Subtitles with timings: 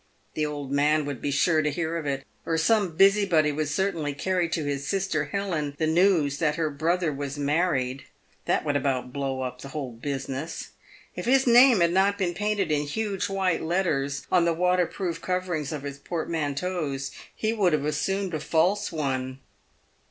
[0.33, 3.67] The old man would be sure to hear of it, or some busy body would
[3.69, 8.05] certainly carry to his sister Helen the news that her brother was married.
[8.45, 10.69] That would about blow up the whole business.
[11.15, 15.71] If his name had not been painted in huge white letters on the waterproof coverings
[15.71, 19.37] of his portmanteaus, he would have assumed a false one.